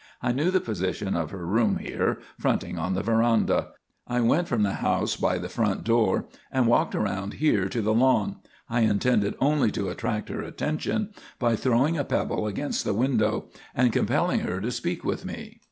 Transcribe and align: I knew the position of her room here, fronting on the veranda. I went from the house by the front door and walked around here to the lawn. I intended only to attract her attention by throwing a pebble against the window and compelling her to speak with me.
I 0.19 0.31
knew 0.31 0.49
the 0.49 0.59
position 0.59 1.15
of 1.15 1.29
her 1.29 1.45
room 1.45 1.77
here, 1.77 2.17
fronting 2.39 2.75
on 2.79 2.95
the 2.95 3.03
veranda. 3.03 3.67
I 4.07 4.19
went 4.19 4.47
from 4.47 4.63
the 4.63 4.73
house 4.81 5.15
by 5.15 5.37
the 5.37 5.47
front 5.47 5.83
door 5.83 6.25
and 6.51 6.65
walked 6.65 6.95
around 6.95 7.33
here 7.35 7.69
to 7.69 7.83
the 7.83 7.93
lawn. 7.93 8.37
I 8.67 8.81
intended 8.81 9.35
only 9.39 9.69
to 9.73 9.89
attract 9.89 10.29
her 10.29 10.41
attention 10.41 11.13
by 11.37 11.55
throwing 11.55 11.99
a 11.99 12.03
pebble 12.03 12.47
against 12.47 12.83
the 12.83 12.95
window 12.95 13.49
and 13.75 13.93
compelling 13.93 14.39
her 14.39 14.59
to 14.59 14.71
speak 14.71 15.03
with 15.05 15.23
me. 15.23 15.59